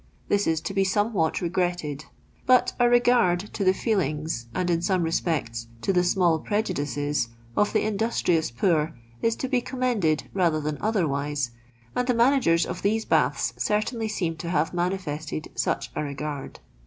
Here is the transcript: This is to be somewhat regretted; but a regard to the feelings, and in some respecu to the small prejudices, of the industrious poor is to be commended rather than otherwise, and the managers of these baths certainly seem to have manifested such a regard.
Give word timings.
This 0.29 0.47
is 0.47 0.61
to 0.61 0.73
be 0.73 0.83
somewhat 0.83 1.41
regretted; 1.41 2.05
but 2.47 2.73
a 2.79 2.89
regard 2.89 3.39
to 3.41 3.63
the 3.63 3.71
feelings, 3.71 4.47
and 4.51 4.67
in 4.67 4.81
some 4.81 5.03
respecu 5.03 5.67
to 5.83 5.93
the 5.93 6.03
small 6.03 6.39
prejudices, 6.39 7.27
of 7.55 7.71
the 7.71 7.85
industrious 7.85 8.49
poor 8.49 8.95
is 9.21 9.35
to 9.35 9.47
be 9.47 9.61
commended 9.61 10.23
rather 10.33 10.59
than 10.59 10.79
otherwise, 10.81 11.51
and 11.95 12.07
the 12.07 12.15
managers 12.15 12.65
of 12.65 12.81
these 12.81 13.05
baths 13.05 13.53
certainly 13.57 14.07
seem 14.07 14.37
to 14.37 14.49
have 14.49 14.73
manifested 14.73 15.49
such 15.53 15.91
a 15.95 16.03
regard. 16.03 16.61